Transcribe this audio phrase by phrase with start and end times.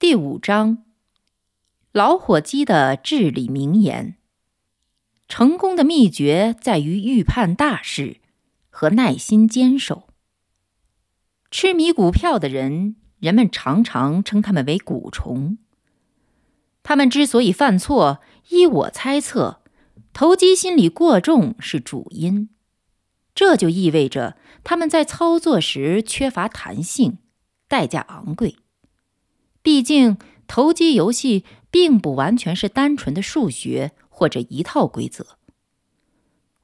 [0.00, 0.78] 第五章：
[1.92, 4.16] 老伙计的至理名言。
[5.28, 8.16] 成功的秘诀在于预判大事
[8.70, 10.08] 和耐心坚守。
[11.50, 15.58] 痴迷股票的人，人们常常称他们为“股虫”。
[16.82, 19.60] 他们之所以犯错，依我猜测，
[20.14, 22.48] 投机心理过重是主因。
[23.34, 27.18] 这就意味着他们在操作时缺乏弹性，
[27.68, 28.56] 代价昂贵。
[29.62, 30.16] 毕竟，
[30.46, 35.38] 投机游戏并不完全是单纯的数学或者一套规则。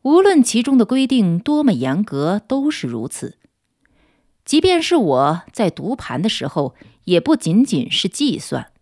[0.03, 3.39] 无论其中的规定多么严格，都是如此。
[4.45, 8.73] 即便是我在读盘的时候，也不仅仅是计算。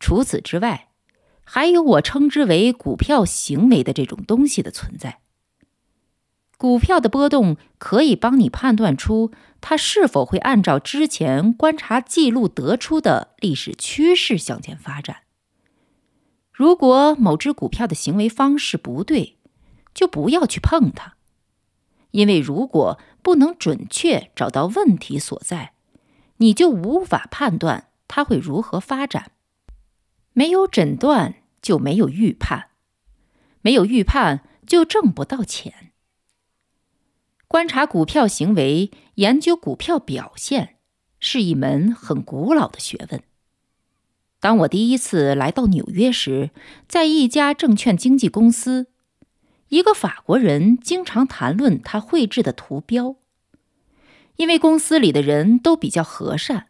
[0.00, 0.88] 除此之外，
[1.44, 5.20] 还有我称之为股票行为的这种东西的存在。
[6.58, 9.30] 股票的波动可以帮你判断出
[9.68, 15.22] 它是否会按照之前观察记录得出的历史趋势向前发展。
[16.52, 19.38] 如果某只股票的行为方式不对，
[19.92, 21.14] 就不要去碰它，
[22.12, 25.72] 因为如果不能准确找到问题所在，
[26.36, 29.32] 你就无法判断它会如何发展。
[30.32, 32.68] 没有诊断就没有预判，
[33.62, 35.85] 没有预判就挣不到钱。
[37.48, 40.76] 观察股票行为、研究股票表现，
[41.20, 43.22] 是一门很古老的学问。
[44.40, 46.50] 当我第一次来到纽约时，
[46.88, 48.88] 在一家证券经纪公司，
[49.68, 53.16] 一个法国人经常谈论他绘制的图标。
[54.36, 56.66] 因为公司里的人都比较和善，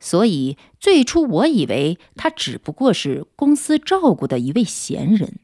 [0.00, 5.38] 所以最初我以为他只不过是公司照顾的一位闲人。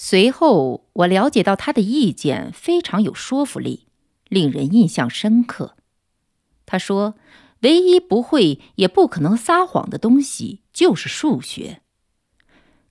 [0.00, 3.88] 随后，我了解到他的意见非常有说服力，
[4.28, 5.74] 令人印象深刻。
[6.66, 7.16] 他说
[7.62, 11.82] ：“唯一不会也不可能撒谎的东西就是数学。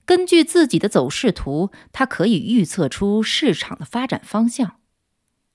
[0.04, 4.76] 根据自己的走势图，他可以预测出市场的发展方向。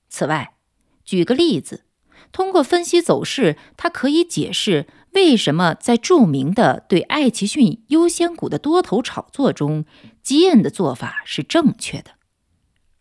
[0.08, 0.56] 此外，
[1.04, 1.84] 举个例子，
[2.32, 9.84] 通过分析走势，他可以解释。”为什么在著名的对爱奇逊优先股的多头炒作中，
[10.24, 12.12] 基恩的做法是正确的，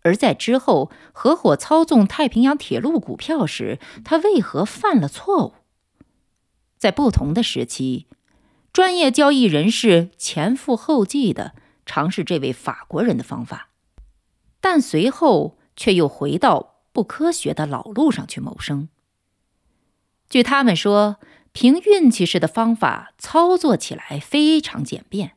[0.01, 5.53] 而在之后合伙操纵太平洋铁路股票时，他为何犯了错误？
[6.77, 8.07] 在不同的时期，
[8.71, 13.69] 专业交易人士前赴后继的尝试这位法国人的方法，
[14.59, 18.89] 但随后却又回到不科学的老路上去谋生。
[20.29, 21.17] 据他们说。
[21.55, 25.33] 凭运气式的方法操作起来非常简便。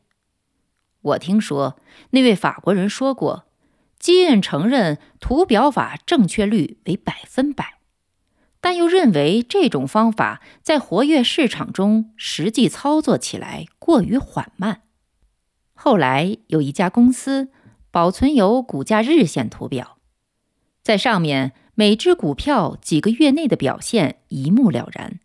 [1.07, 1.79] 我听说
[2.11, 3.45] 那位法国人说过，
[3.99, 7.79] 基恩承认图表法正确率为百分百，
[8.59, 14.81] 但又认为这种方法在活跃市场中实际操作起来过于缓慢。
[15.73, 17.49] 后来有一家公司
[17.91, 19.97] 保存有股价日线图表，
[20.81, 25.19] 在上面每只股票几个月内的表现一目了然。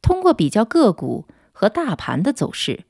[0.00, 2.84] 通过比较个股和大盘的走势，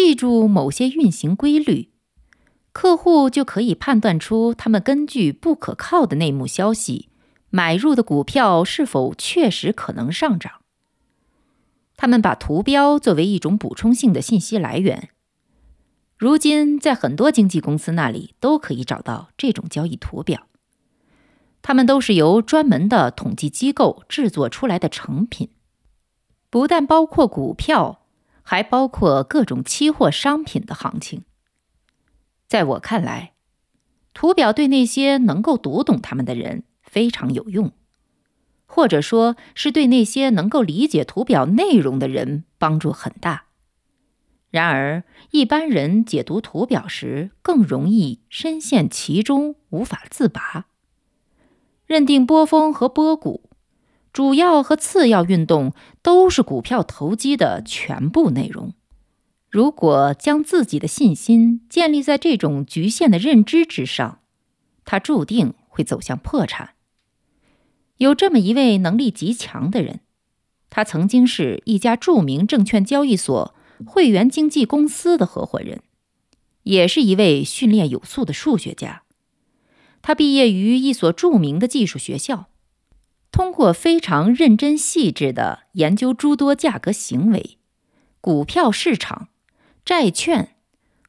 [0.00, 1.90] 记住某些运行规律，
[2.70, 7.08] 客户就可以判断出他们根据不可靠的内幕消息
[7.50, 10.52] 买入的股票是否确实可能上涨。
[11.96, 15.08] 他们把图标作为一种补充性的信息来源。
[16.16, 20.46] 如今，在很多经纪公司那里都可以找到这种交易图表，
[21.60, 25.50] 它们都是由专门的统计机构制作出来的成品。
[26.48, 27.97] 不但包括股票，
[28.48, 31.24] 还包括各种期货商品的行情。
[32.46, 33.34] 在我看来，
[34.14, 37.72] 图表对那些能够读懂它们的人非常有用，
[38.64, 43.48] 或者说是对那些能够理解图表内容的人帮助很大。
[44.50, 50.68] 然而，一般人解读图表时更容易深陷其中，无法自拔。
[51.84, 53.47] 认定波峰和波谷。
[54.18, 58.74] 主要和次要运动都是股票投机的全部内容。
[59.48, 64.18] 如果将自己的信心建立在这种局限的认知之上，
[64.84, 66.70] 他注定会走向破产。
[67.98, 70.00] 有这么一位能力极强的人，
[70.68, 73.54] 他曾经是一家著名证券交易所
[73.86, 75.80] 会员经纪公司的合伙人，
[76.64, 79.04] 也是一位训练有素的数学家。
[80.02, 82.48] 他毕业于一所著名的技术学校，
[83.30, 87.58] 通过非常认真细致的研究诸多价格行为、
[88.20, 89.28] 股票市场、
[89.84, 90.56] 债券、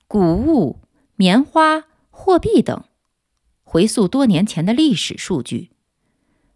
[0.07, 0.80] 谷物、
[1.16, 2.83] 棉花、货币等，
[3.63, 5.71] 回溯多年前的历史数据。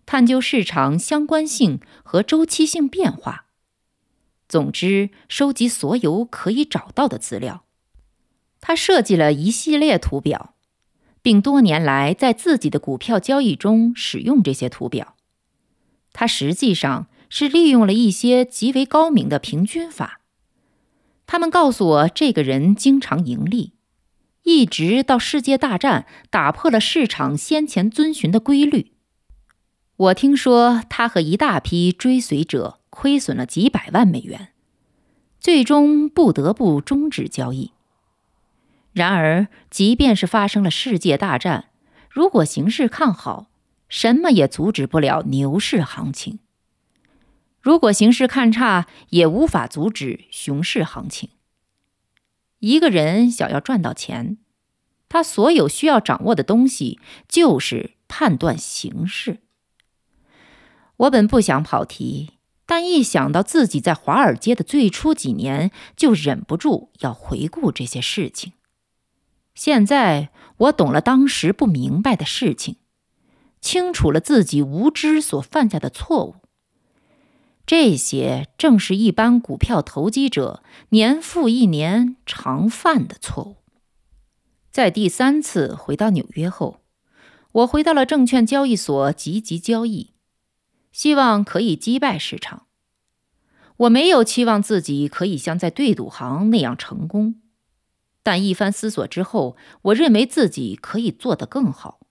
[0.05, 3.45] 探究市场相关性和周期性变化，
[4.49, 7.63] 总之，收集所有可以找到的资料。
[8.59, 10.55] 他设计了一系列图表，
[11.21, 15.12] 并多年来在自己的股票交易中使用这些图表。
[16.13, 20.21] 他实际上是利用了一些极为高明的平均法。
[21.25, 23.73] 他们告诉我，这个人经常盈利，
[24.43, 28.91] 一直到世界大战打破了市场先前遵循的规律。
[29.95, 34.49] 我听说他和一大批追随者亏损了几百万美元，
[35.39, 37.71] 最终不得不终止交易。
[38.91, 41.69] 然而，即便是发生了世界大战，
[42.09, 43.47] 如果形势看好，
[43.93, 46.39] 什么也阻止不了牛市行情；
[47.61, 51.29] 如果形势看差，也无法阻止熊市行情。
[52.57, 54.39] 一个人想要赚到钱，
[55.07, 56.99] 他所有需要掌握的东西
[57.29, 59.41] 就是判断形势。
[60.97, 68.53] 我本不想跑题，但一想到自己在华尔街的最初几年，就忍不住要回顾这些事情。
[69.53, 72.77] 现在我懂了当时不明白的事情，
[73.63, 76.35] 清楚了自己无知所犯下的错误。
[77.65, 83.55] 这些正是一般股票投机者年复一年常犯的错误。
[84.69, 86.81] 在第三次回到纽约后，
[87.53, 90.11] 我回到了证券交易所积极交易。
[90.91, 92.67] 希望可以击败市场。
[93.77, 97.41] 我没有期望自己可以像在对赌行那样成功，
[98.21, 102.01] 但一番思索之后，我认为自己可以做得更好，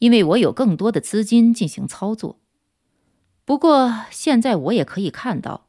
[0.00, 2.40] 因为我有更多的资金进行操作。
[3.44, 5.66] 不过，现在我也可以看到，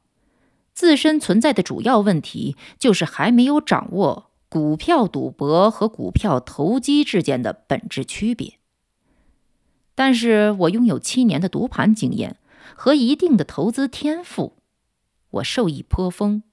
[0.74, 8.56] 自身存在的主要问题就是还没有掌握股票赌博和股票投机之间的本质区别。
[9.95, 12.38] 但是我拥有七年的读盘经验
[12.75, 14.57] 和一定的投资天赋，
[15.31, 16.44] 我受益颇丰。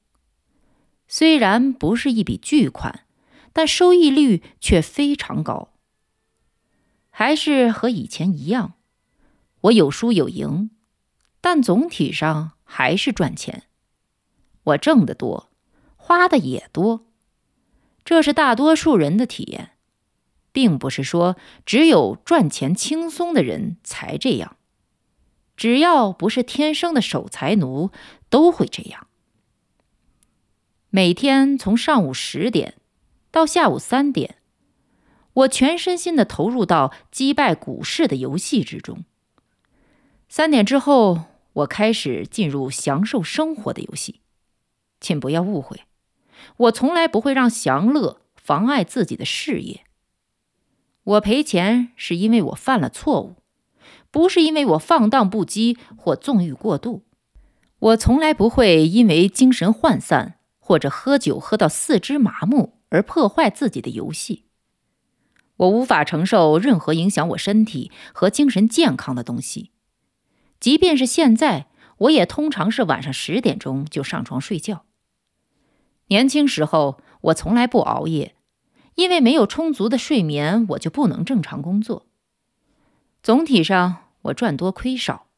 [1.06, 3.06] 虽然不是一笔巨款，
[3.52, 5.70] 但收益率却非常高。
[7.18, 8.74] 还是和以前一样，
[9.62, 10.70] 我有输有赢，
[11.40, 13.64] 但总体上还是赚钱。
[14.62, 15.50] 我挣得多，
[15.96, 17.06] 花的也多，
[18.04, 19.72] 这是大多数人的体验。
[20.52, 21.36] 并不是说
[21.66, 24.56] 只有赚钱轻松的人才这样，
[25.56, 27.90] 只要不是天生的守财奴，
[28.30, 29.08] 都会这样。
[30.90, 32.76] 每天从上午十点
[33.32, 34.36] 到下午三点，
[35.38, 39.04] 我全身心的投入到击败股市的游戏之中。
[40.28, 44.20] 三点之后，我开始进入享受生活的游戏。
[45.00, 45.82] 请不要误会，
[46.56, 49.84] 我从来不会让享乐妨碍自己的事业。
[51.04, 53.36] 我赔钱是因为我犯了错误，
[54.10, 57.04] 不是因为我放荡不羁或纵欲过度。
[57.78, 64.46] 我从来不会因为精神涣散或者喝酒喝到四肢麻木而破坏自己的游戏。
[65.58, 69.70] 我无法承受任何影响我身体和精神健康的东西，
[70.58, 74.84] 即便是现在，我也通常是晚上十点钟就上床睡觉。
[76.08, 78.34] 年轻时候，我从来不熬夜。
[78.94, 82.08] 因为没有充足的睡眠，我就不能正常工作。
[83.22, 85.28] 总体上，我赚多亏少，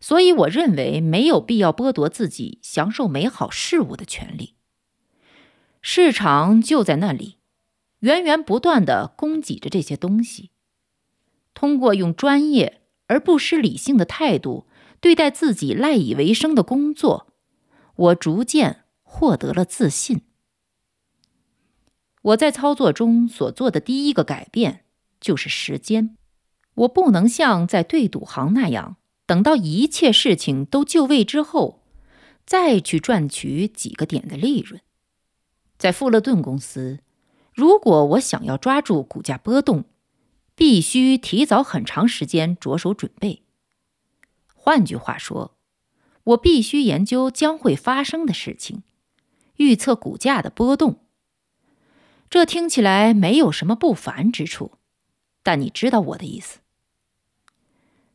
[0.00, 4.56] 所以我认为没有必要剥夺自己享受美好事物的权利。
[5.80, 7.35] 市场就在那里，
[8.00, 10.50] 源源不断的供给着这些东西。
[11.54, 14.66] 通过用专业而不失理性的态度
[15.00, 17.32] 对待自己赖以为生的工作，
[17.96, 20.22] 我逐渐获得了自信。
[22.22, 24.84] 我在操作中所做的第一个改变
[25.20, 26.16] 就是时间。
[26.74, 31.80] 我不能像在对赌行那样，等到一切事情都就位之后，
[32.44, 34.82] 再去赚取几个点的利润。
[35.78, 36.98] 在富勒顿公司，
[37.56, 39.86] 如果我想要抓住股价波动，
[40.54, 43.44] 必须提早很长时间着手准备。
[44.52, 45.56] 换句话说，
[46.24, 48.82] 我必须研究将会发生的事情，
[49.56, 51.00] 预测股价的波动。
[52.28, 54.72] 这听起来没有什么不凡之处，
[55.42, 56.58] 但你知道我的意思。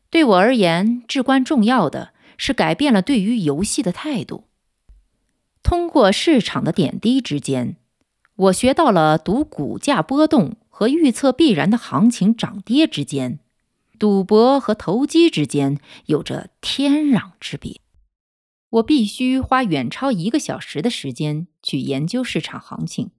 [0.08, 4.46] 对我而言，至关重要的是改变了对于游戏的态度。
[5.64, 7.76] 通过市场的点滴之间，
[8.34, 13.40] 我学到了赌股价波动和预测必然的行情涨跌之间，
[13.98, 17.80] 赌博和投机之间有着天壤之别。
[18.70, 23.10] 我必须花远超一个小时的时间去研究市场行情。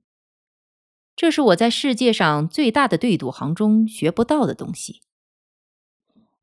[1.16, 5.02] 这是我在世界上最大的对赌行中学不到的东西。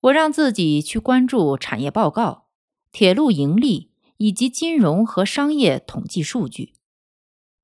[0.02, 2.46] 我让自己去关注产业报告、
[2.92, 6.72] 铁路盈利以及金融和商业统计数据。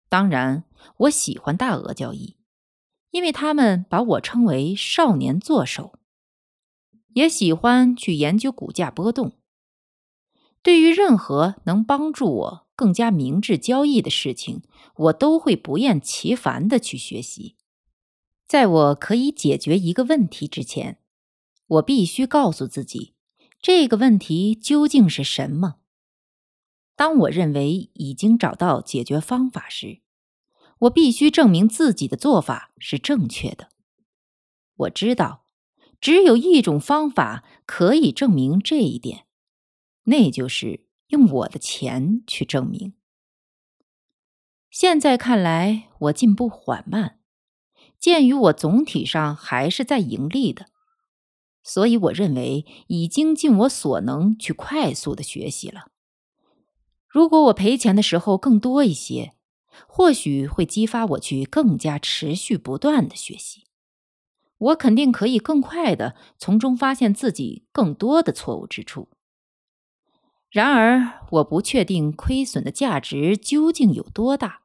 [0.08, 0.64] 当然，
[0.96, 2.36] 我喜欢大额交易，
[3.10, 5.98] 因为他们把我称为少年作手。
[7.14, 9.32] 也喜欢去研究股价波动。
[10.62, 12.66] 对于任何能帮助我。
[12.76, 14.60] 更加明智交易的事情，
[14.96, 17.56] 我都会不厌其烦的去学习。
[18.46, 21.00] 在我可以解决一个问题之前，
[21.66, 23.14] 我必须告诉自己，
[23.62, 25.76] 这个问题究竟是什么。
[26.94, 30.02] 当我认为已经找到解决方法时，
[30.80, 33.68] 我必须证明自己的做法是正确的。
[34.76, 35.44] 我知道，
[36.00, 39.26] 只有一种方法可以证明这一点，
[40.04, 40.86] 那就是。
[41.10, 42.94] 用我的钱去证明。
[44.72, 47.20] 现在看来，我进步缓慢。
[48.00, 50.66] 鉴于我总体上还是在盈利的，
[51.62, 55.92] 所以我认为已经尽我所能去快速的学习了。
[57.06, 59.35] 如果我赔钱的时候更多一些，
[59.86, 63.64] 或许会激发我去更加持续不断的学习。
[64.58, 69.08] 我肯定可以更快的从中发现自己更多的错误之处。
[70.50, 74.62] 然而，我不确定亏损的价值究竟有多大，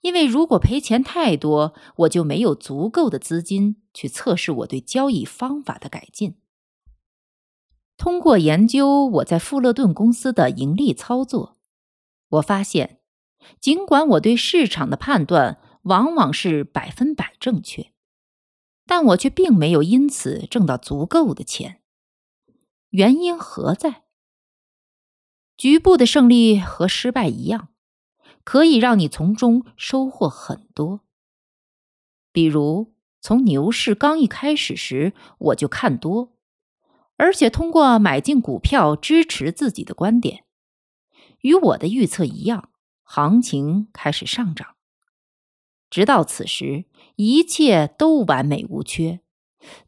[0.00, 6.36] 因为如果赔钱太多，我就没有足够的资金去测试我对交易方法的改进。
[7.96, 11.58] 通过研究我在富勒顿公司的盈利操作，
[12.30, 12.99] 我发现，
[13.60, 17.92] 尽管我对市场的判断往往是百分百正确，
[18.86, 21.80] 但我却并没有因此挣到足够的钱。
[22.90, 24.04] 原因何在？
[25.56, 27.68] 局部的胜利和失败一样，
[28.44, 31.00] 可以让你从中收获很多。
[32.32, 36.32] 比如，从牛市刚一开始时，我就看多，
[37.16, 40.44] 而且通过买进股票支持自己的观点。
[41.42, 42.69] 与我的预测一样，
[43.12, 44.76] 行情开始上涨。
[45.90, 46.84] 直到此时，
[47.16, 49.18] 一切都完美无缺。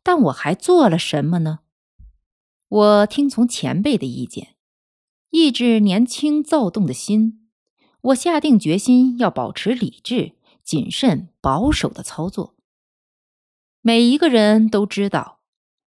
[0.02, 1.60] 但我还做了什么呢？
[2.66, 4.56] 我听从前辈的意见。
[5.30, 7.48] 抑制年轻躁动的心，
[8.00, 10.32] 我下定决心要保持理智、
[10.64, 12.56] 谨慎、保守的操作。
[13.82, 15.38] 每一个人都知道，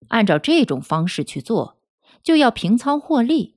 [0.10, 1.78] 按照这种方式去做，
[2.22, 3.56] 就要平仓获利，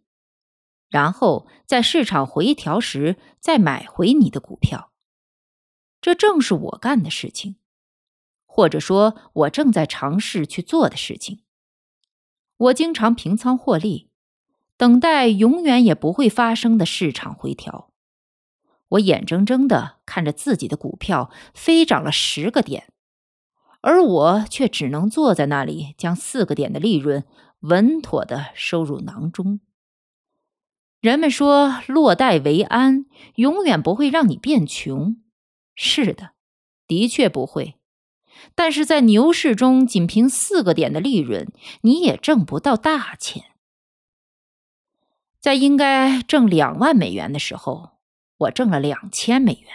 [0.95, 4.93] 然后在市场回调时再买回你的股票。
[6.01, 7.57] 这正是我干的事情，
[8.47, 11.41] 或者说，我正在尝试去做的事情。
[12.57, 14.09] 我经常平仓获利。
[14.77, 17.91] 等待永远也不会发生的市场回调，
[18.91, 22.93] 我眼睁睁的看着自己的股票飞涨了十个点，
[23.81, 27.25] 而我却只能坐在那里，将四个点的利润
[27.61, 29.59] 稳妥的收入囊中。
[31.05, 35.17] 人们说落袋为安永远不会让你变穷，
[35.75, 36.31] 是的，
[36.87, 37.75] 的确不会。
[38.55, 43.45] 但是在牛市中，仅凭四个点的利润，你也挣不到大钱。
[45.39, 47.99] 在应该挣两万美元的时候，
[48.39, 49.71] 我挣了两千美元，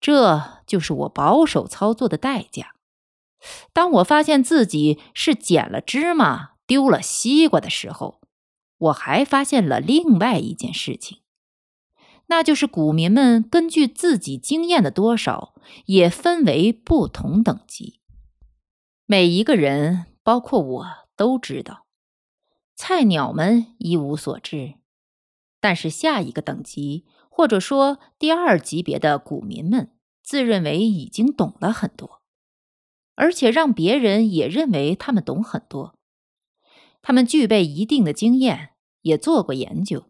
[0.00, 2.76] 这就是我保守操作的代价。
[3.72, 8.21] 当我发现自己是捡了芝麻丢了西瓜的时候，
[8.82, 11.20] 我还发现了另外一件事情，
[12.26, 15.54] 那就是股民们根据自己经验的多少，
[15.86, 18.00] 也分为不同等级。
[19.06, 20.86] 每一个人，包括我，
[21.16, 21.86] 都知道。
[22.74, 24.74] 菜鸟们一无所知，
[25.60, 29.92] 但是下一个等级或者说第二级别的股民们
[30.24, 32.22] 自认为已经懂了很多，
[33.14, 35.94] 而且让别人也认为他们懂很多。
[37.02, 38.71] 他们具备一定的经验，
[39.02, 40.06] 也做过研究，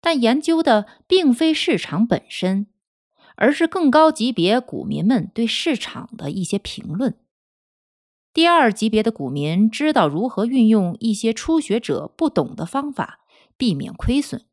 [0.00, 2.66] 但研究的并非市场本身，
[3.36, 7.18] 而是更高级别股民们对市场的一些评论。
[8.32, 13.20] 第二级别的股民知道如何运用一些初学者不懂的方法，
[13.56, 14.44] 避免亏损。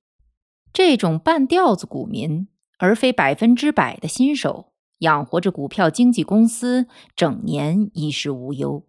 [0.73, 2.47] 这种半吊子股民，
[2.79, 8.87] 而非百分之百的新手，养活着股票经纪公司，整年衣食无忧。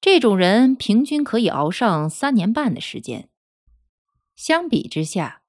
[0.00, 3.30] 这种人平均可以熬上三年半的时间，
[4.36, 5.42] 相比之下，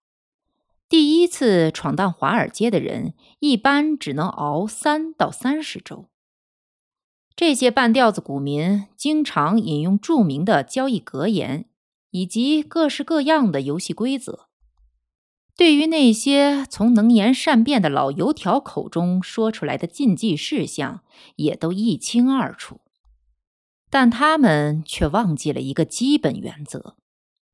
[0.88, 6.10] 第一次闯荡华尔街的人一般只能熬三到三十周。
[7.36, 11.66] 这些半吊子股民经常引用著名的交易格言
[12.12, 14.48] 以及各式各样的游戏规则。
[15.58, 21.02] 对于那些从能言善辩的老油条口中说出来的禁忌事项，
[21.38, 22.82] 也都一清二楚。
[23.90, 26.98] 但他们却忘记了一个基本原则，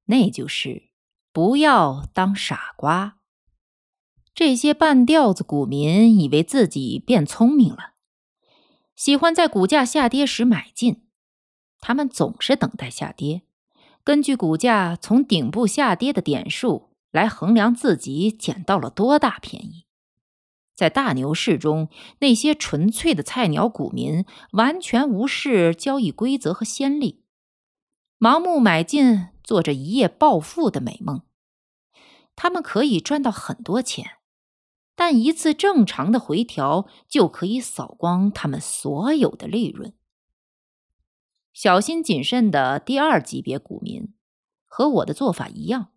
[0.06, 0.91] 那就是
[1.32, 3.18] 不要当傻瓜。
[4.34, 7.94] 这些半吊子股民以为自己变聪明了。
[8.96, 11.04] 喜欢在股价下跌时买进，
[11.80, 13.42] 他们总是等待下跌，
[14.04, 19.86] 根据股价从顶部下跌的点数来衡量自己捡到了多大便宜。
[20.76, 27.24] 在大牛市中，那些纯粹的菜鸟股民完全无视交易规则和先例，
[28.18, 31.24] 盲目买进，做着一夜暴富的美梦。
[32.36, 34.18] 他们可以赚到很多钱。
[34.94, 39.94] 但一次正常的回调就可以扫光他们所有的利润。
[41.54, 44.14] 小心谨慎的第二级别股民
[44.68, 45.92] 和我的做法一样，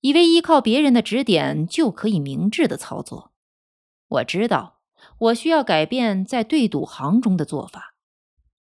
[0.00, 3.32] 以为依靠别人的指点就可以明智的操作。
[4.06, 4.80] 我知道
[5.18, 7.94] 我需要改变在对赌行中的做法。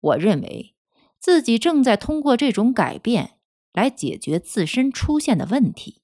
[0.01, 0.75] 我认为
[1.20, 3.38] 自己正在通过这种改变
[3.74, 6.01] 来解决自身出现的问题。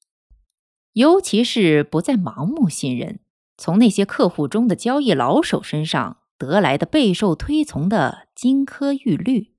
[0.94, 3.20] 尤其是不再盲目信任
[3.58, 9.54] 从那些客户中的交易老手身上得来的备受推崇的金科玉律，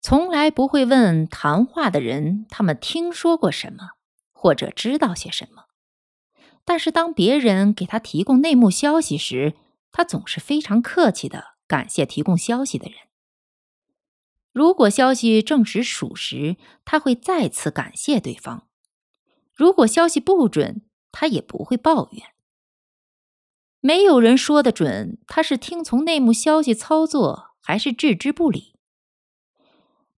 [0.00, 3.90] 从来不会问谈话的人他们听说过什么
[4.32, 5.64] 或者知道些什么。
[6.64, 9.54] 但是当别人给他提供内幕消息时，
[9.92, 12.96] 他总是非常客气的感谢提供消息的人。
[14.54, 18.68] 如果消息证实属实，他会再次感谢对方。
[19.52, 22.22] 如果消息不准，他也不会抱怨。
[23.80, 28.76] 没有人说得准，他是听从内幕消息操作，还是置之不理。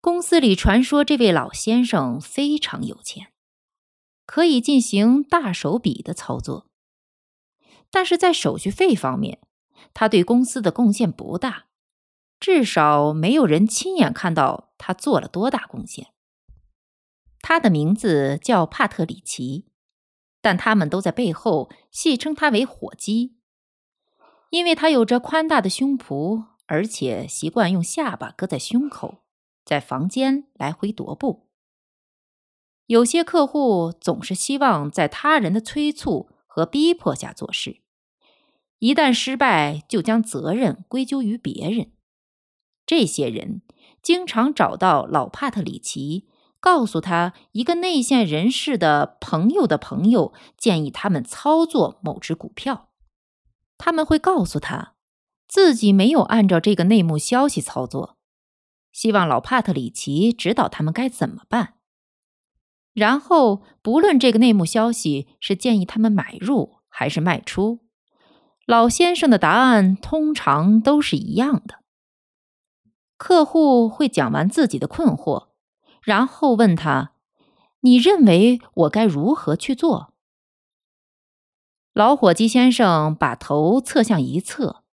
[0.02, 3.32] 公司里传说这位老先生非常有钱，
[4.26, 6.68] 可以进行大手笔的操作，
[7.90, 9.40] 但是在手续费方面，
[9.94, 11.65] 他对公司的贡献不大，
[12.46, 16.10] 至少没有人亲眼看到他做了多大贡献。
[17.42, 19.66] 他的名字叫帕特里奇，
[20.44, 23.40] 但他们都在背后戏称他为“火鸡”，
[24.52, 29.24] 因为他有着宽大的胸脯，而且习惯用下巴搁在胸口，
[29.66, 31.50] 在房间来回踱步。
[32.86, 37.82] 有些客户总是希望在他人的催促和逼迫下做事，
[38.78, 41.94] 一旦失败，就将责任归咎于别人。
[42.86, 43.62] 这些人
[44.02, 46.28] 经常找到老帕特里奇。
[46.62, 52.90] 告诉他，一个内线人士的朋友的朋友建议他们操作某只股票，
[53.78, 54.96] 他们会告诉他
[55.48, 58.18] 自己没有按照这个内幕消息操作，
[58.92, 61.76] 希望老帕特里奇指导他们该怎么办。
[62.94, 67.82] 然后，不论这个内幕消息是建议他们买入还是卖出，
[68.66, 71.85] 老先生的答案通常都是一样的。
[73.26, 75.48] 客户会讲完自己的困惑。
[76.04, 77.14] 然后问他
[77.82, 80.14] ：“你认为我该如何去做？”
[81.92, 84.84] 老伙计先生把头侧向一侧，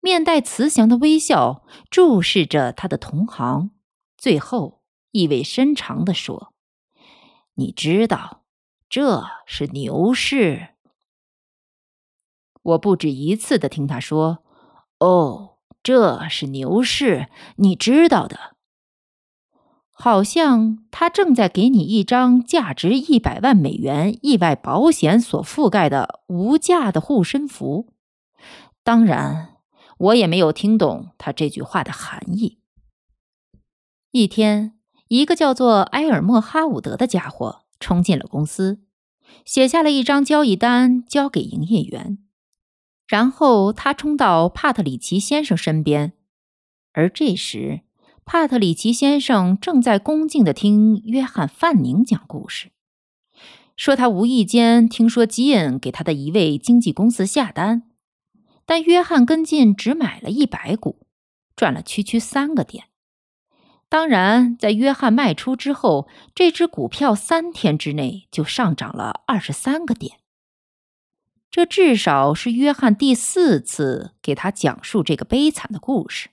[0.00, 3.70] 面带慈祥的微笑，注视着他的同行，
[4.16, 6.52] 最后意味深长地说
[7.54, 8.42] ：“你知道，
[8.88, 10.70] 这是牛市。”
[12.60, 14.42] 我不止一次的听他说
[14.98, 18.56] ：“哦，这是牛市，你知道的。”
[20.00, 27.92] 好像他正在给你一张价值一百万美元意外保险所覆盖的无价的护身符。
[28.84, 29.56] 当然，
[29.98, 32.58] 我也没有听懂他这句话的含义。
[34.12, 38.80] 一天，一个叫做埃尔莫哈伍德的家伙冲进了公司，
[39.44, 42.18] 写下了一张交易单交给营业员，
[43.08, 46.12] 然后他冲到帕特里奇先生身边，
[46.92, 47.80] 而这时。
[48.30, 52.70] 帕特里奇先生正在恭敬地听约翰·范宁讲故事，
[53.74, 57.84] 说他无意间听说基恩给他的一位经纪公司下单，
[58.66, 61.06] 但约翰跟进只买了一百股，
[61.56, 62.88] 赚了区区三个点。
[63.88, 70.17] 当然，在约翰卖出之后，这只股票三天之内就上涨了二十三个点。
[71.50, 76.30] 这至少是约翰第四次给他讲述这个悲惨的故事。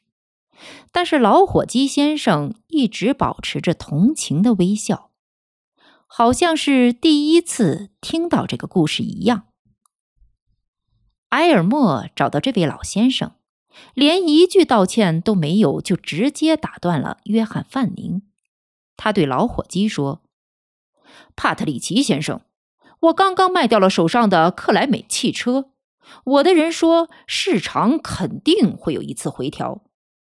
[0.92, 5.12] 但是老伙计先生一直保持着同情的微笑。
[6.08, 9.48] 好像是第一次听到这个故事一样。
[11.30, 13.34] 埃尔默找到这位老先生，
[13.94, 18.22] 连一句道歉都没有，就直接打断了约翰·范宁。
[18.96, 20.22] 他对老伙计说
[21.36, 22.40] ：“帕特里奇先生，
[23.06, 25.72] 我刚刚卖掉了手上的克莱美汽车。
[26.24, 29.84] 我的人说，市场肯定会有一次回调，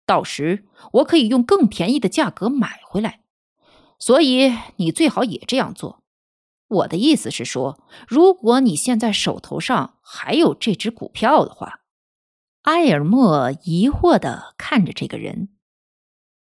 [0.07, 3.21] 到时我可以用更便宜的价格买回来。
[3.99, 6.03] 所以你最好也这样做。
[6.69, 11.81] 我的意思是说，如果你现在手头上还有这只股票的话。”
[12.63, 15.49] 埃尔默疑惑地看着这个人。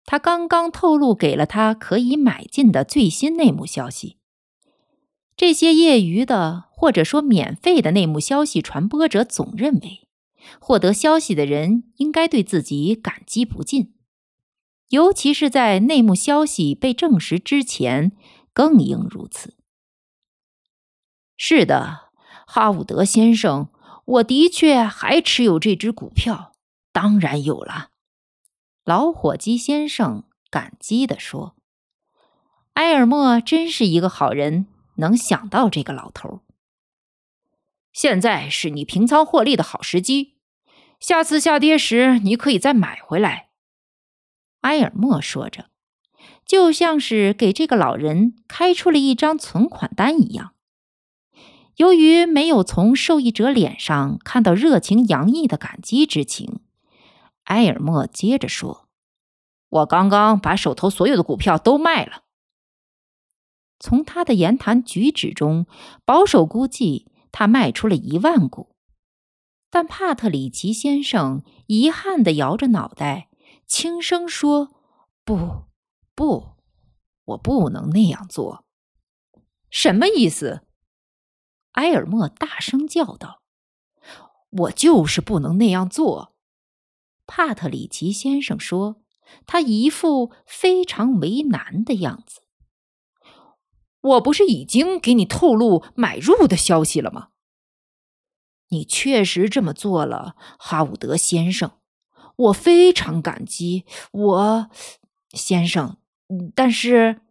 [0.05, 4.17] 他刚刚透露给了他可以买进的最新内幕消息。
[5.38, 10.08] 这些业余的或者说免费的内幕消息传播者总认为，
[10.60, 13.93] 获得消息的人应该对自己感激不尽，
[14.89, 18.13] 尤其是在内幕消息被证实之前，
[18.54, 19.56] 更应如此。
[21.36, 22.12] 是的，
[22.48, 23.69] 哈伍德先生，
[24.06, 26.54] 我的确还持有这只股票，
[26.93, 27.89] 当然有了。
[28.86, 31.56] 老伙计先生感激地说
[32.76, 36.41] ：“埃尔默真是一个好人，能想到这个老头。
[37.93, 40.36] 现在是你平仓获利的好时机，
[40.99, 43.49] 下次下跌时你可以再买回来。”
[44.62, 45.69] 埃尔默说着，
[46.45, 50.53] 就像是给这个老人开出了一张存款单一样。
[51.75, 56.62] 由于没有从受益者脸上看到热情洋溢的感激之情。
[57.43, 58.88] 埃尔默接着说
[59.69, 62.23] ：“我刚刚把手头所有的股票都卖了。”
[63.86, 65.67] 从他的言谈举止中，
[66.06, 68.76] 保守估计他卖出了一万股。
[69.69, 73.30] 但帕特里奇先生遗憾地摇着脑袋，
[73.67, 74.74] 轻声说
[75.24, 75.65] ：“不，
[76.15, 76.56] 不，
[77.26, 78.65] 我不能那样做。”
[79.69, 80.65] 什么意思？
[81.74, 83.43] 埃尔默大声叫道
[84.50, 86.36] ：“我就是不能那样做。”
[87.28, 89.04] 帕特里奇先生说
[89.45, 92.41] ：“他一副非常为难的样子。
[94.06, 97.30] 我不是已经给你透露买入的消息了吗？
[98.70, 101.80] 你确实这么做了，哈伍德先生，
[102.36, 103.86] 我非常感激。
[104.12, 104.70] 我，
[105.32, 105.98] 先生，
[106.54, 107.22] 但是，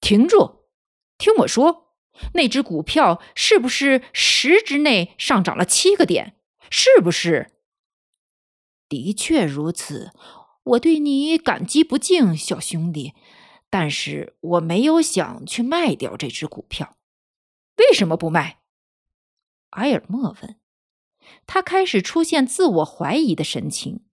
[0.00, 0.66] 停住，
[1.18, 1.94] 听我说，
[2.34, 6.36] 那只股票是不是十之内上涨了七个点？
[6.70, 7.52] 是不是？”
[8.88, 10.12] 的确如此，
[10.64, 13.14] 我对你感激不尽，小兄弟。
[13.68, 16.96] 但是我没有想去卖掉这只股票。
[17.76, 18.60] 为什么不卖？
[19.70, 20.60] 埃尔默问。
[21.46, 24.04] 他开始出现自我怀疑的神情。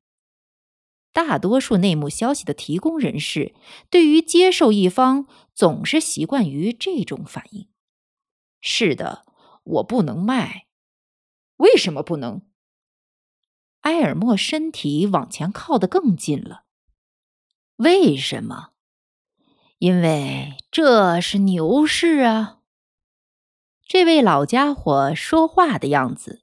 [1.11, 3.53] 大多数内幕消息的提供人士
[3.91, 7.69] 对于接受一方总是习惯于这种反应。
[8.59, 9.25] 是的，
[9.63, 10.65] 我不能卖。
[11.57, 12.41] 为什么不能？
[13.81, 16.65] 埃尔默身体往前靠得更近了。
[17.75, 18.72] 为什么？
[19.84, 22.60] 因为这是牛市啊！
[23.86, 26.41] 这位老家伙说话的样子，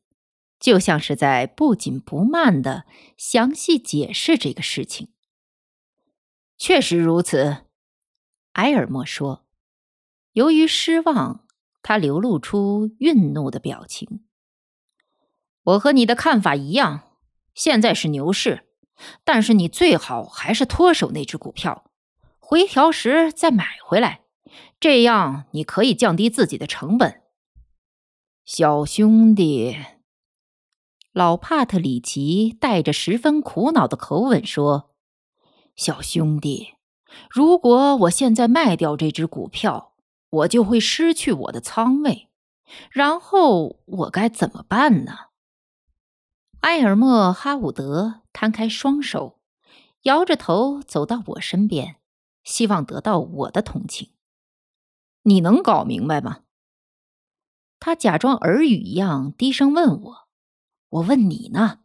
[0.59, 2.85] 就像是在不紧不慢的
[3.16, 5.09] 详细解释这个事情。
[6.59, 7.64] 确实如此，
[8.53, 9.46] 埃尔默说。
[10.33, 11.46] 由于失望，
[11.81, 14.22] 他流露出愠怒的表情。
[15.62, 17.16] 我和你的看法一样。
[17.55, 18.68] 现在是牛市，
[19.24, 21.89] 但是你最好还是脱手那只股票，
[22.50, 24.22] 回调时再买回来，
[24.80, 27.22] 这样你可以降低自己的成本。
[28.44, 29.76] 小兄弟，
[31.12, 34.90] 老帕特里奇带着十分苦恼的口吻说
[35.76, 36.74] ：“小兄弟，
[37.30, 39.92] 如果我现在卖掉这只股票，
[40.30, 42.30] 我就会失去我的仓位，
[42.90, 45.12] 然后我该怎么办呢？”
[46.62, 49.38] 埃尔默·哈伍德摊开双手，
[50.02, 51.98] 摇着头走到我身边，
[52.42, 54.11] 希望得到我的同情。
[55.22, 56.44] 你能搞明白吗？
[57.79, 60.29] 他假装耳语一样低声问我。
[60.88, 61.81] 我问你呢？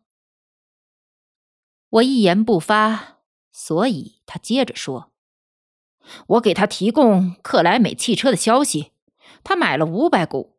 [1.89, 3.19] 我一言不发，
[3.51, 5.11] 所以他接着说
[6.27, 8.91] ：“我给他提供克莱美汽车的消息，
[9.43, 10.57] 他买了五百股，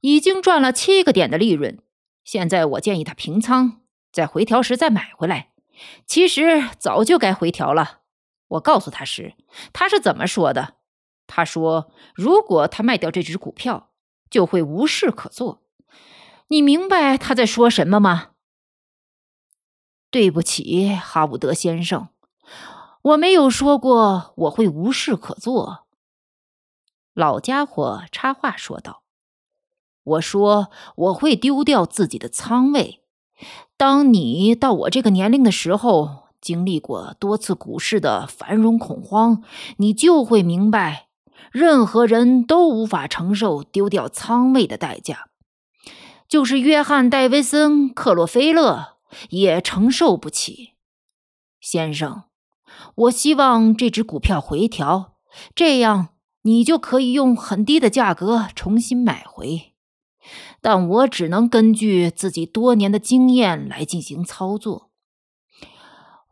[0.00, 1.78] 已经赚了七个点的利润。”
[2.24, 5.52] 现在我建议他平仓，在回调时再买回来。
[6.06, 8.00] 其实早就该回调了。
[8.48, 9.34] 我告诉他时，
[9.72, 10.74] 他是怎么说的？
[11.26, 13.90] 他说：“如果他卖掉这只股票，
[14.28, 15.62] 就会无事可做。”
[16.48, 18.32] 你明白他在说什么吗？
[20.10, 22.08] 对不起，哈伍德先生，
[23.02, 25.86] 我没有说过我会无事可做。
[27.14, 29.02] 老家伙插话说道
[30.04, 33.02] ：“我说我会丢掉自己的仓位。
[33.76, 39.42] 当你到我这个年龄的时候，经历过多次股市的繁荣恐慌，
[39.78, 41.08] 你就会明白，
[41.50, 45.30] 任何人都无法承受丢掉仓位的代价。
[46.28, 48.96] 就是约翰·戴维森·克洛菲勒
[49.30, 50.74] 也承受不起。
[51.60, 52.24] 先生，
[52.94, 55.14] 我希望这只股票回调，
[55.54, 56.10] 这样。”
[56.46, 59.72] 你就可以用很低的价格重新买回，
[60.60, 64.83] 但我只能根据自己多年的经验来进行操作。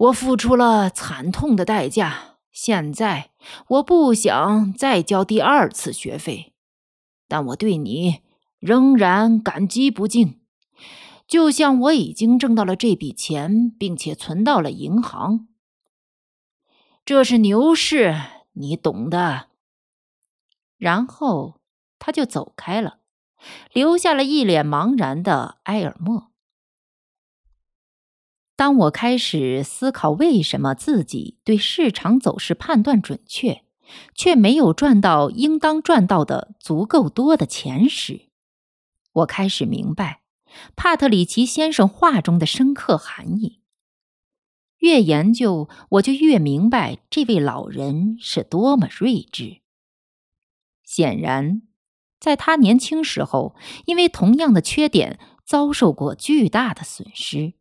[0.02, 3.30] 我付出了惨痛的代价，现在
[3.68, 6.54] 我不想再交第二次学费，
[7.28, 8.22] 但我对你
[8.58, 10.40] 仍然感激不尽，
[11.28, 15.46] 就像我已经挣到了这笔钱，并且存到了银行。
[17.04, 18.16] 这是牛市，
[18.54, 19.50] 你懂的。
[20.78, 21.60] 然后
[22.00, 22.98] 他就走开了，
[23.72, 26.31] 留下了一脸茫然的埃尔默。
[28.62, 33.64] 当我开始思考为什么自己对市场走势判断准确，
[34.14, 38.29] 却没有赚到应当赚到的足够多的钱时，
[39.14, 40.22] 我开始明白
[40.77, 43.62] 帕特里奇先生话中的深刻含义。
[44.79, 49.62] 越研究，我就越明白这位老人是多么睿智。
[50.85, 51.62] 显然，
[52.20, 57.55] 在他年轻时候，因为同样的缺点遭受过巨大的损失。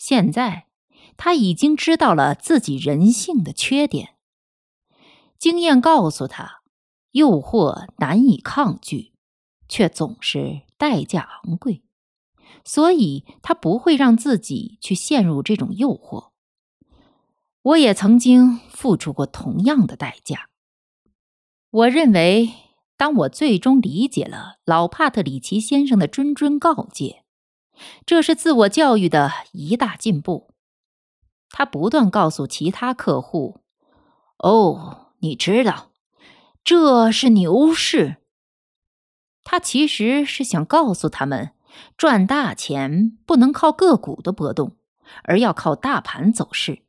[0.00, 0.66] 现在，
[1.18, 4.14] 他已经知道了自己人性的缺点。
[5.38, 6.62] 经验告诉他，
[7.10, 9.12] 诱惑难以抗拒，
[9.68, 11.82] 却总是代价昂贵，
[12.64, 16.30] 所以他不会让自己去陷入这种诱惑。
[17.60, 20.48] 我也曾经付出过同样的代价。
[21.70, 22.54] 我认为，
[22.96, 27.19] 当我最终理解了老帕特里奇先生的谆谆告诫，
[28.04, 30.50] 这是自我教育的一大进步。
[31.48, 33.60] 他不断告诉其他客户
[34.38, 35.90] ：“哦，你知道，
[36.62, 38.16] 这是牛市。”
[39.44, 41.52] 他其实是想告诉他们，
[41.96, 44.76] 赚大钱不能靠个股的波动，
[45.24, 46.82] 而要靠大盘走势；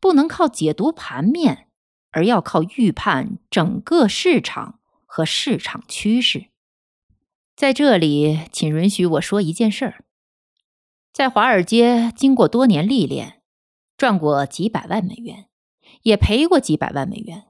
[0.00, 1.64] 不能靠解读盘面。
[2.12, 6.46] 而要靠预判整个市场和市场趋势。
[7.54, 10.04] 在这里，请允许我说一件事儿：
[11.16, 13.40] 在华尔街经过多年历练，
[13.96, 15.46] 赚过几百万美元，
[16.02, 17.44] 也赔过几百万美元。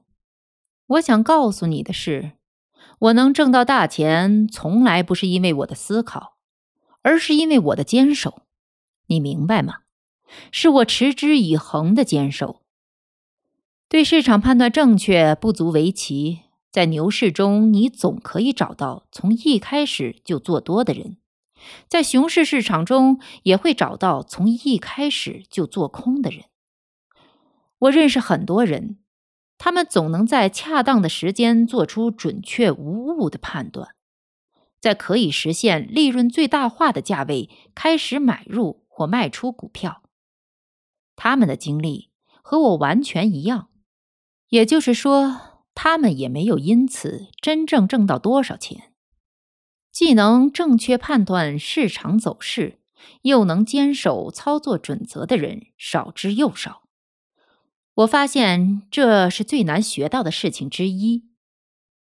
[0.85, 2.37] 我想告诉你的是，
[2.99, 6.37] 我能挣到大钱，从来不是因为我的思考，
[7.01, 8.43] 而是因为我的坚守。
[9.07, 9.79] 你明白吗？
[10.49, 12.61] 是我持之以恒的坚守。
[13.89, 21.17] 对市场判断正确不足为奇，在牛市中，你总可以找到从一开始就做多的人；
[21.87, 26.45] 在熊市市场中，也会找到从一开始就做空的人。
[27.79, 28.97] 我认识很多人，
[29.57, 33.95] 他们总能在恰当的时间做出准确无误的判断，
[34.79, 40.01] 在可以实现利润最大化的价位开始买入或卖出股票。
[41.15, 42.09] 他们的经历
[42.41, 43.69] 和我完全一样。
[44.49, 48.86] 也就是说，他们也没有因此真正挣到多少钱。
[49.97, 52.77] 既能正确判断市场走势，
[53.23, 56.83] 又能坚守操作准则的人少之又少。
[57.95, 61.23] 我发现这是最难学到的事情之一。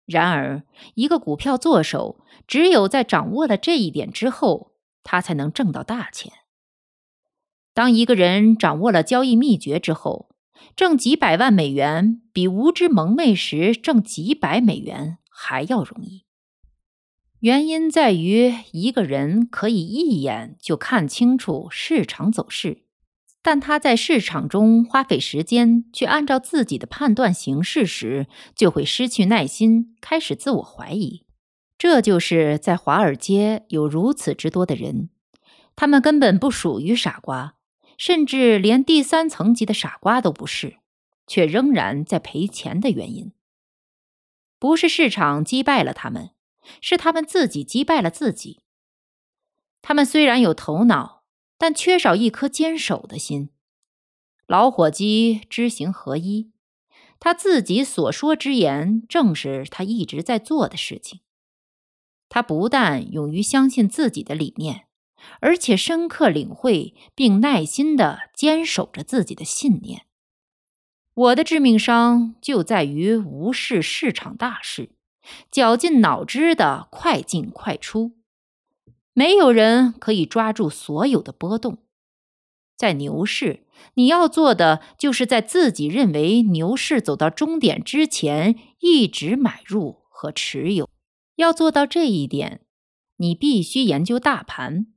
[0.05, 0.63] 然而，
[0.95, 6.33] 一个股票作手只有在掌握了这一点之后，他才能挣到大钱。
[7.73, 10.27] 当一个人掌握了交易秘诀之后，
[10.75, 16.26] 挣几百万美元比无知蒙昧时挣几百美元还要容易。
[17.41, 22.83] 原因在于，一个人可以一眼就看清楚市场走势，
[23.43, 31.25] 但他在市场中花费时间去按照自己的判断行事时，就会失去耐心，开始自我怀疑。
[31.77, 35.09] 这就是在华尔街有如此之多的人，
[35.75, 37.53] 他们根本不属于傻瓜。
[37.99, 40.77] 甚至连第三层级的傻瓜都不是，
[41.25, 43.31] 却仍然在赔钱的原因，
[44.59, 46.29] 不是市场击败了他们，
[46.81, 48.61] 是他们自己击败了自己。
[49.81, 51.23] 他们虽然有头脑，
[51.57, 53.49] 但缺少一颗坚守的心。
[54.45, 56.51] 老伙计知行合一，
[57.19, 61.21] 他自己所说之言正是他一直在做的事情。
[62.29, 64.85] 他不但勇于相信自己的理念。
[65.39, 70.05] 而且深刻领会并耐心地坚守着自己的信念。
[71.13, 74.91] 我的致命伤就在于无视市场大势，
[75.51, 78.13] 绞尽脑汁的快进快出。
[79.13, 81.79] 没有人可以抓住所有的波动。
[82.75, 90.87] 在牛市，你要做的就是在自己认为牛市走到终点之前，一直买入和持有。
[91.37, 92.61] 要做到这一点，
[93.17, 94.87] 你必须研究大盘，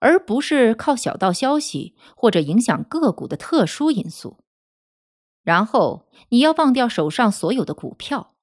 [0.00, 4.44] 而不是靠小道消息或者影响个股的特殊因素。
[5.42, 8.34] 然后，你要忘掉手上所有的股票，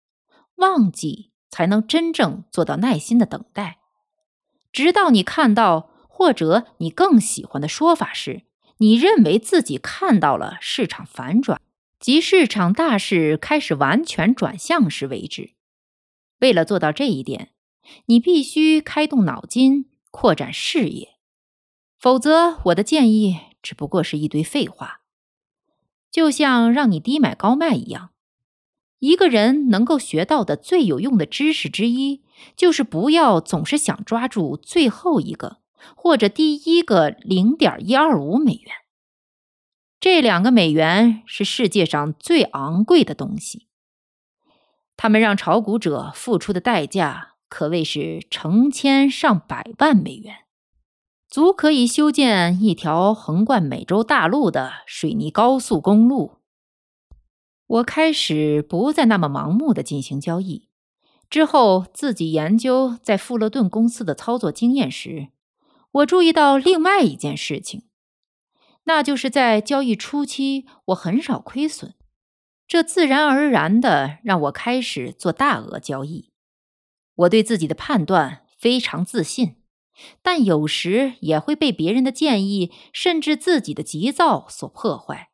[0.55, 3.79] 忘记才能真正做到耐心的等待，
[4.71, 8.43] 直到你看到或者你更喜欢的说法是。
[8.79, 11.59] 你认为自己看到了市场反转，
[11.99, 15.55] 即市场大势开始完全转向时为止。
[16.41, 17.49] 为了做到这一点，
[18.05, 21.17] 你必须开动脑筋，扩展视野。
[21.97, 25.01] 否则，我的建议只不过是一堆废话，
[26.11, 28.11] 就像让你低买高卖一样。
[28.99, 32.23] 一个人能够学到的最有用的知识之一，
[32.55, 35.57] 就是不要总是想抓住最后一个。
[35.95, 38.73] 或者第一个零点一二五美元，
[39.99, 43.67] 这两个美元是世界上最昂贵的东西。
[44.97, 50.35] 他们让炒股者付出的代价可谓是成千上百万美元，
[51.29, 56.39] 足可以修建一条横贯美洲大陆的水泥高速公路。
[57.67, 60.69] 我开始不再那么盲目的进行交易，
[61.29, 65.27] 之后自己研究在富勒顿公司的操作经验时。
[65.91, 67.83] 我注意到另外一件事情，
[68.85, 71.95] 那就是在交易初期，我很少亏损，
[72.67, 76.31] 这自然而然的让我开始做大额交易。
[77.15, 79.55] 我对自己的判断非常自信，
[80.21, 85.26] 但有时也会被别人的建议，甚至自己的急躁所破坏。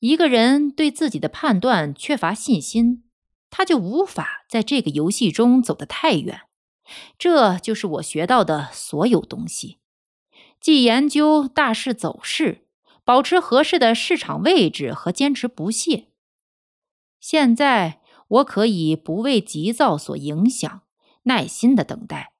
[0.00, 3.04] 一个人对自己的判断缺乏信心，
[3.50, 6.42] 他就无法在这个游戏中走得太远。
[7.18, 9.78] 这就是我学到的所有东西，
[10.60, 12.66] 既研究大势走势，
[13.04, 16.08] 保持合适的市场位置和坚持不懈。
[17.18, 20.82] 现在我可以不为急躁所影响，
[21.24, 22.34] 耐心的等待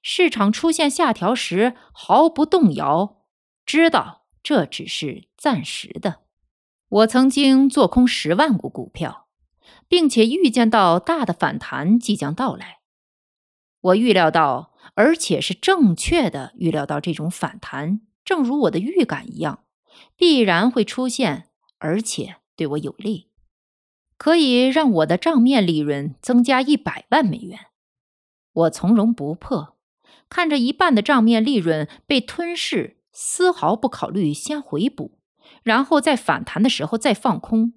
[0.00, 3.22] 市场出现下调时毫不动摇，
[3.64, 6.21] 知道这只是暂时的。
[6.92, 9.26] 我曾经做空十万股股票，
[9.88, 12.80] 并且预见到大的反弹即将到来。
[13.80, 19.64] 我预料到，而且是正确的预料到这种反弹，正如我的预感一样，
[20.18, 23.30] 必然会出现，而且对我有利，
[24.18, 27.58] 可以让我的账面利润增加一百万美元。
[28.52, 29.78] 我从容不迫，
[30.28, 35.21] 看着一半的账面利润被吞噬，丝毫不考虑先回补，
[35.62, 37.74] 然后在反弹的时候再放空。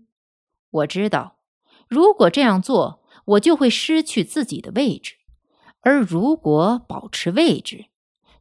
[0.69, 1.39] 我知道，
[1.87, 5.15] 如果这样做，我就会失去自己的位置。
[5.81, 7.85] 而如果保持位置，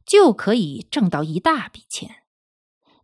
[0.05, 2.23] 就可以挣到一大笔钱。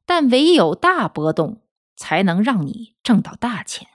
[0.05, 1.61] 但唯有大波动，
[1.95, 3.87] 才能让你挣到大钱。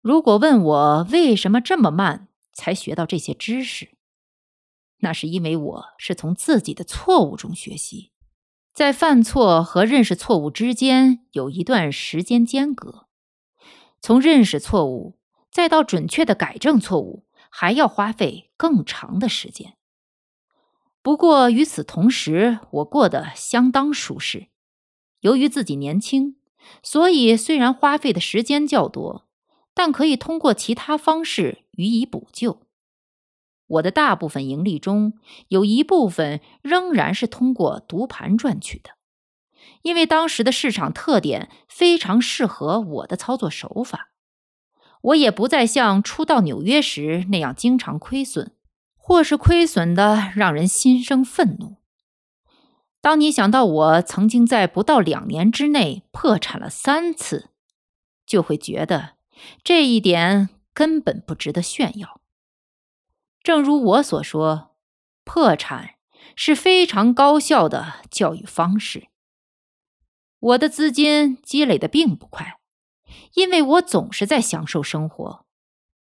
[0.00, 3.90] 如果问我为什么这么慢才学到这些知识，
[4.98, 8.12] 那是因为我是从自己的错误中学习，
[8.74, 13.06] 在犯错和认识错误之间有一段时间间隔，
[14.02, 15.16] 从认识错误
[15.50, 17.24] 再到准确的改正错误。
[17.56, 19.76] 还要花费更长的时间。
[21.02, 24.48] 不过与此同时，我过得相当舒适。
[25.20, 26.34] 由于自己年轻，
[26.82, 29.28] 所以虽然花费的时间较多，
[29.72, 32.63] 但可以通过其他方式予以补救。
[33.66, 35.14] 我的大部分盈利中
[35.48, 38.90] 有一部分仍然是通过读盘赚取的，
[39.82, 44.10] 因为当时的市场特点非常适合我的操作手法。
[45.00, 48.52] 我也不再像初到纽约时那样经常亏损，
[48.96, 51.76] 或是亏损的让人心生愤怒。
[53.02, 57.50] 当你想到我曾经在不到两年之内破产了三次，
[58.24, 59.16] 就会觉得
[59.62, 62.22] 这一点根本不值得炫耀。
[63.44, 64.74] 正如我所说，
[65.22, 65.96] 破产
[66.34, 69.08] 是非常高效的教育方式。
[70.40, 72.58] 我的资金积累的并不快。
[73.34, 75.44] 因为我总是在享受生活，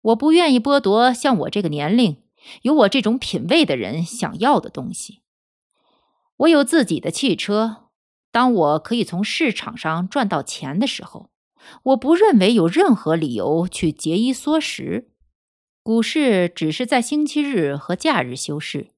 [0.01, 2.23] 我不愿意剥夺像我这个年龄、
[2.63, 5.21] 有我这种品味的人想要的东西。
[6.37, 7.89] 我有自己的汽车。
[8.31, 11.29] 当我可以从市场上赚到钱的时候，
[11.83, 15.08] 我不认为有任何理由去节衣缩食。
[15.81, 18.91] 股市只是在星期日和假日休市，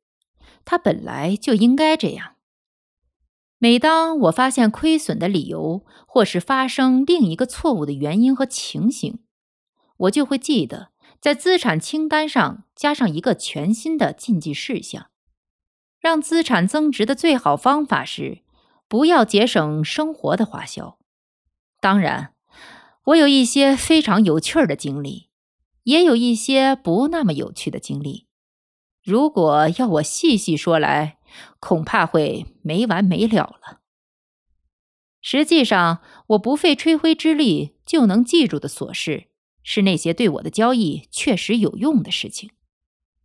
[0.65, 2.35] 它本来就应该这样。
[3.57, 9.19] 每当我发现亏损的理由，或是发生另一个错误的原因和情形，
[9.97, 15.11] 我就会记得在资产清单上加上一个全新的禁忌事项：
[15.99, 18.41] 让资产增值的最好方法是
[18.87, 20.97] 不要节省生活的花销。
[21.79, 22.33] 当然，
[23.05, 25.29] 我有一些非常有趣儿的经历，
[25.83, 28.27] 也有一些不那么有趣的经历。
[29.03, 31.17] 如果要我细细说来，
[31.59, 33.79] 恐怕会没完没了了。
[35.21, 39.27] 实际上，我不费吹灰之力就能记住的琐事，
[39.63, 42.51] 是那些对我的交易确实有用的事情，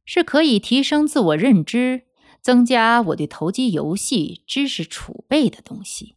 [0.05, 2.07] 是可以提升自我认知、
[2.43, 6.17] 增加我对投机游戏知识储备的东西。